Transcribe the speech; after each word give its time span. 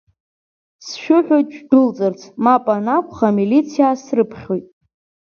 Сшәыҳәоит 0.85 1.47
шәдәылҵырц, 1.55 2.21
мап 2.43 2.65
анакәха 2.75 3.27
амилициа 3.31 3.99
срыԥхьоит… 4.03 4.65